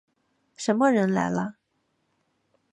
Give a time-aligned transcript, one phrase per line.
[0.55, 1.57] 什么人来了？